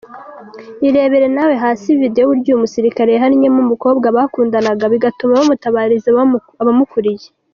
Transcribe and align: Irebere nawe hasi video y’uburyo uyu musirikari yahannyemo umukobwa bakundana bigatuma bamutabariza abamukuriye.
Irebere 0.87 1.27
nawe 1.35 1.53
hasi 1.63 1.87
video 2.01 2.21
y’uburyo 2.21 2.49
uyu 2.51 2.63
musirikari 2.63 3.11
yahannyemo 3.15 3.59
umukobwa 3.65 4.05
bakundana 4.17 4.69
bigatuma 4.93 5.39
bamutabariza 5.39 6.07
abamukuriye. 6.61 7.27